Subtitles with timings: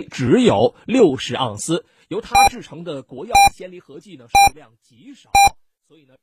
[0.00, 1.84] 只有六十盎司。
[2.08, 5.30] 由它制成的国药仙离合剂呢，数量极少，
[5.88, 6.14] 所以呢。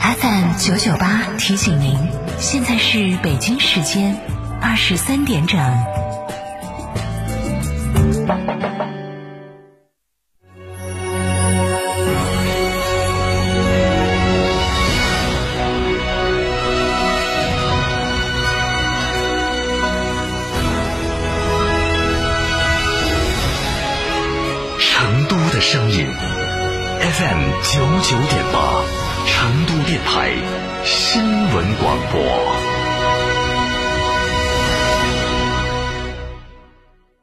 [0.00, 1.94] FM 九九八提醒您，
[2.38, 4.16] 现在是北京时间
[4.62, 5.58] 二十三点整。
[25.70, 26.06] 声音
[26.98, 28.82] ，FM 九九点八，
[29.26, 30.32] 成都电台
[30.82, 32.22] 新闻广播。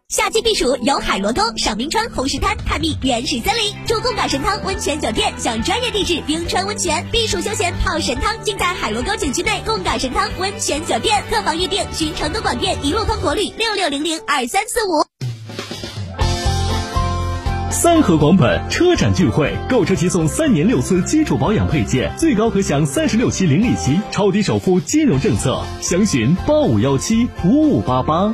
[0.10, 11.24] 夏季避暑游海螺沟、赏冰川、红石滩、探秘原始森林，住贡嘎神汤温泉酒店，享专业地质冰川温泉，避暑休闲泡神汤，尽在海螺沟景区内贡嘎神汤温泉酒店。
[11.32, 15.04] 客房预订寻成都广电一路通国旅六六零零二三四五。
[17.86, 28.34] 三河广本车展聚会，购车即送三年六次基础保养配件，最高可享三十六期零利息，超低首付金融政策，详询八五幺七五五八八。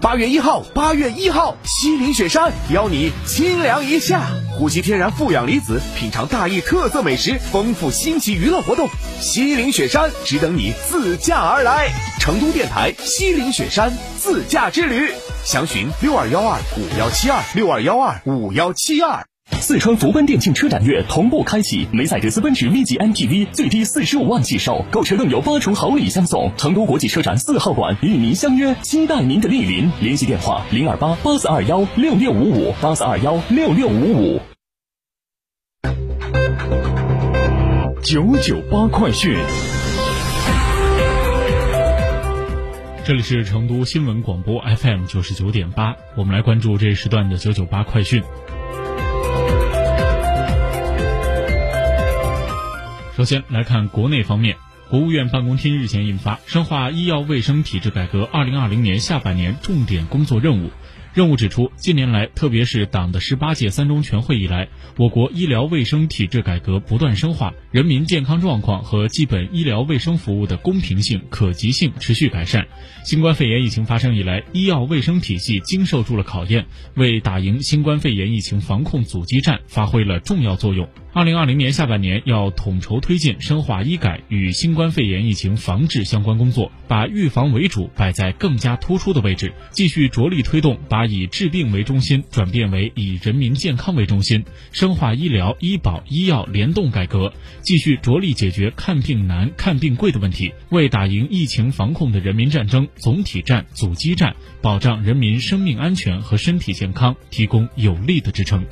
[0.00, 8.88] 八月一号，八月一号，西岭雪山邀你清凉一下，呼吸天然负氧离子，品尝大邑特色美食，丰富新奇娱乐活动。
[9.20, 11.90] 西岭雪山只等你自驾而来。
[12.18, 15.10] 成都电台西岭雪山自驾之旅，
[15.44, 19.26] 详询六二幺二五幺七二六二幺二五幺七二。
[19.50, 26.52] 四川福奔电竞车展月同步开启，梅赛德斯奔驰 V 级 MPV 最低四十五万起售，购车更有八重好礼相送。
[26.56, 29.90] 成都国际车展四号馆与您相约，期待您的莅临。
[30.00, 34.40] 联系电话：零二八八四二幺六六五五八四二幺六六五五。
[38.04, 39.36] 九九八快讯。
[43.04, 48.22] 这里是成都新闻广播 FM 九十九点八，我们来关注这一时段的九九八快讯。
[53.16, 54.56] 首先来看国内方面，
[54.88, 60.68] 国务院办公厅日前印发《深化医药卫生体制改革二零二零年下半年重点工作任务》。
[61.14, 72.66] 任务指出，近年来，特别是党的十八届三中全会以来，我国医疗卫生体制改革不断深化，人民健康状况和基本医疗卫生服务的公平性、可及性持续改善。
[73.04, 76.64] 新冠肺炎疫情发生以来，医药卫生体系经受住了考验，
[76.94, 80.88] 为打赢新冠肺炎疫情防控阻击战发挥了重要作用。
[81.14, 108.64] 二零二零年下半年要统筹推进深化医改与新冠肺炎疫情防治相关工作，把预防为主摆在更加突出的位置，继续着力推动把把以治病为中心转变为以人民健康为中心，深化医疗、医保、医药联动改革，继续着力解决看病难、看病贵的问题，为打赢疫情防控的人民战争、总体战、阻击战，保障人民生命安全和身体健康提供有力的支撑。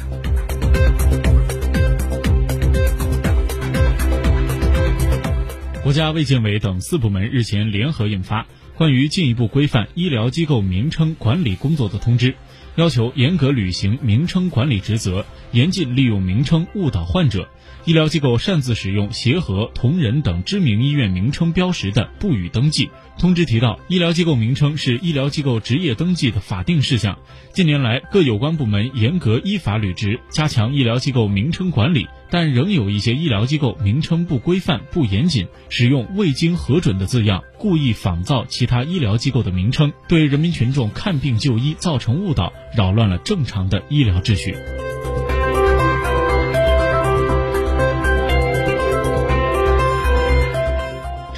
[5.83, 8.43] 国家卫健委等四部门日前联合印发
[8.81, 12.33] 《关于进一步规范医疗机构名称管理工作的通知》，
[12.77, 17.47] 要求严格履行名称管理职责，严禁利用名称误导患者。
[17.85, 22.89] 医疗机构擅自使用协和、同仁等知名医院名称标识的，不予登记。
[23.19, 27.19] 通知提到，医疗机构名称是医疗机构执业登记的法定事项。
[27.53, 44.55] 近年来，各有关部门严格依法履职，加强医疗机构名称管理，但仍有一些医疗机构名称不规范、不严谨，使用未经核准的字样，故意仿造其他医疗机构的名称，对人民群众看病就医造成误导，扰乱了正常的医疗秩序。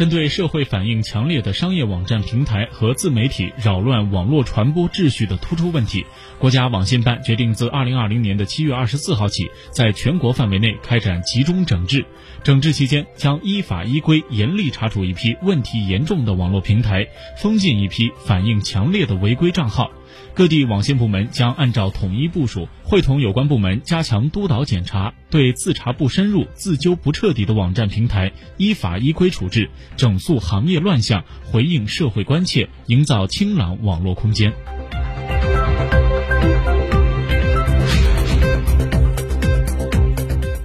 [0.02, 6.04] 针对社会反应强烈的商业网站平台和自媒体扰乱网络传播秩序的突出问题，
[6.40, 12.04] 国家网信办决定自二零二零年的七月二十四号起，在全国范围内开展集中整治。
[12.42, 17.06] 整治期间，将依法依规严厉查处一批问题严重的网络平台，
[17.38, 19.88] 封禁一批反应强烈的违规账号。
[20.34, 34.52] 各地网信部门将按照统一部署，会同有关部门加强督导检查，对自查不深入、自纠不彻底的网站平台依法依规处置，整肃行业乱象，回应社会关切，营造清朗网络空间。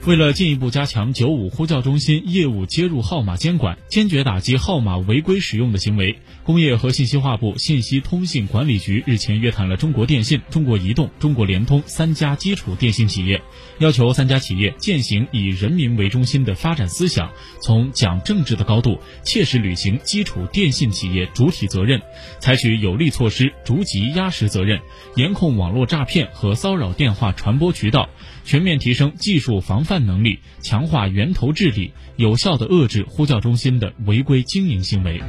[0.07, 13.41] 为了进一步加强九五呼叫中心业务接入号码监管，坚决打击号码违规使用的行为，工业和信息化部信息通信管理局日前约谈了中国电信、中国移动、中国联通三家基础电信企业，
[13.79, 17.29] 要求三家企业践行以人民为中心的发展思想，
[17.61, 22.01] 从讲政治的高度，切实履行基础电信企业主体责任，
[22.39, 24.79] 采取有力措施，逐级压实责任，
[25.17, 28.07] 严控网络诈骗和骚扰电话传播渠道，
[28.45, 29.96] 全面提升技术防范。
[30.05, 35.21] 能力强化源头治理，有效地遏制呼叫中心的违规经营行为。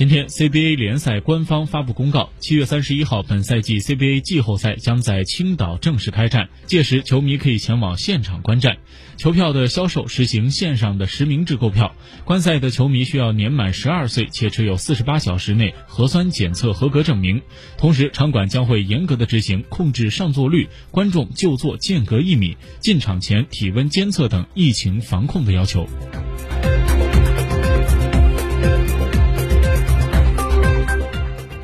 [0.00, 8.78] 今天，CBA 联赛官方发布公告，七月三十一号，本赛季 CBA 季后赛将在青岛正式开战，届时球迷可以前往现场观战。
[9.18, 11.94] 球票的销售实行线上的实名制购票，
[12.24, 17.42] 观赛的球迷需要年满十二岁且持有四十八小时内核酸检测合格证明。
[17.76, 25.86] 同时，场馆将会严格的执行控制上座率、观众就座间隔一米、进场前体温监测等疫情防控的要求。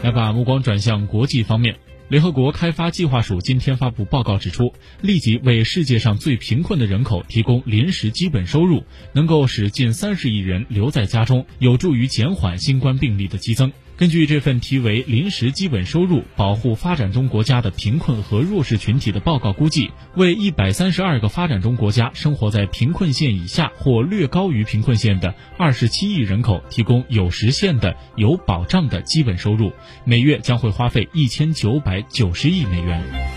[0.06, 13.72] 来把目光转向国际方面，联合国开发计划署今天发布报告指出，立即为世界上最贫困的人口提供临时基本收入，能够使近三十亿人留在家中，有助于减缓新冠病例的激增。
[13.98, 29.72] 根据这份题为《临时基本收入保护发展中国家的贫困和弱势群体》的报告估计，为一百三十二个发展中国家生活在贫困线以下或略高于贫困线的二十七亿人口提供有实现的、有保障的基本收入，
[30.04, 33.35] 每月将会花费一千九百九十亿美元。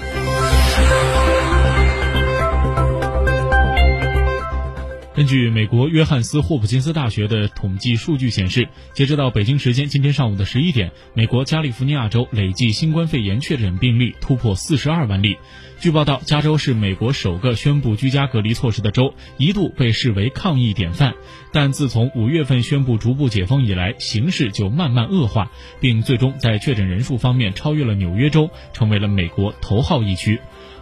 [5.20, 15.36] 根据美国约翰斯霍普金斯大学的统计数据显示，截止到北京时间今天上午的十一点，美国加利福尼亚州累计新冠肺炎确诊病例突破四十二万例。
[15.82, 21.14] 据报道，加州是美国首个宣布居家隔离措施的州，一度被视为抗疫典范。
[21.52, 25.52] 但自从五月份宣布逐步解封以来，形势就慢慢恶化，
[25.82, 30.40] 并最终在确诊人数方面超越了纽约州，成为了美国头号疫区。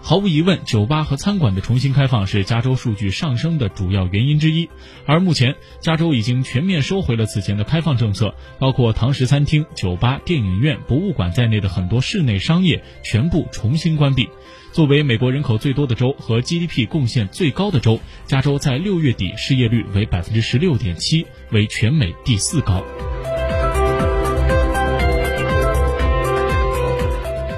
[0.08, 4.70] 毫无疑问，酒吧和餐馆的重新开放是加州数据上升的主要原因之一。
[5.06, 14.30] 而目前，加州已经全面收回了此前的开放政策，包括堂食餐厅、酒吧、电影院、博物馆在内的很多室内商业全部重新关闭。
[14.72, 22.82] 作为美国人口最多的州和 GDP 贡献最高的州，加州在六月底失业率为百分之十六点七，为全美第四高。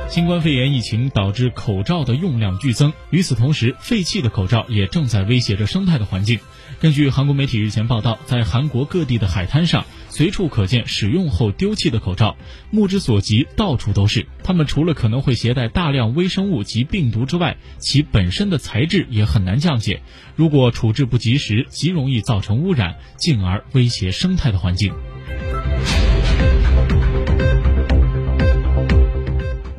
[0.10, 6.40] 新冠肺炎疫情导致口罩的用量剧增，与此同时，废弃的口罩也正在威胁着生态的环境。
[6.80, 12.36] 根据韩国媒体日前报道，在韩国各地的海滩上，随处可见使用后丢弃的口罩，
[12.72, 14.26] 目之所及，到处都是。
[14.44, 20.02] 它们除了可能会携带大量微生物及病毒之外，其本身的材质也很难降解。
[20.36, 24.92] 如果处置不及时，极容易造成污染，进而威胁生态的环境。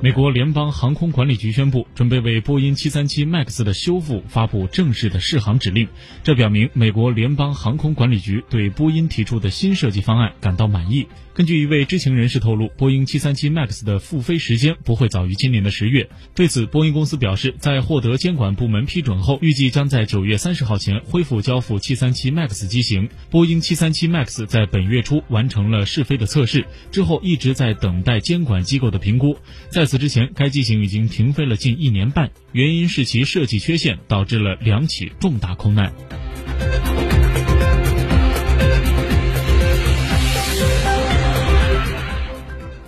[0.02, 5.88] 美国联邦航空管理局宣布，准备为波音737 MAX 的修复发布正式的试航指令。
[6.24, 11.06] 这表明美国联邦航空管理局对波音提出的新设计方案感到满意。
[11.34, 16.08] 根据一位知情人士透露，波音737 MAX 的复飞时间不会早于今年的十月。
[16.34, 23.08] 对此，波音公司表示，在获得监管部门批准后，预计将在九月三十号前恢复交付737 MAX 机型。
[23.30, 29.36] 波音737 MAX 在本月初完成了试飞的测试，之后一直在等待监管机构的评估。
[29.70, 35.92] 在此之前，该机型已经停飞了近一年半，原因是其设计缺陷导致了两起重大空难。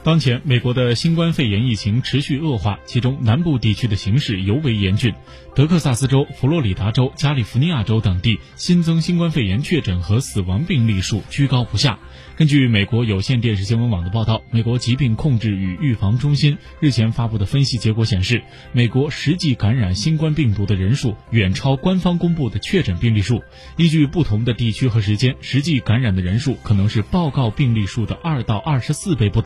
[0.04, 5.12] 当前，美国的新冠肺炎疫情持续恶化，其中南部地区的形势尤为严峻。
[5.56, 11.98] 德克萨斯州、佛罗里达州、加利福尼亚州等地新增新冠肺炎确诊和死亡病例数居高不下。
[12.34, 23.42] 根据美国有线电视新闻网的报道，美国疾病控制与预防中心日前发布的分析结果显示，美国实际感染新冠病毒的人数远超官方公布的确诊病例数。
[23.76, 29.40] 依据不同的地区和时间，实际感染的人数可能是报告病例数的二到二十四倍不等。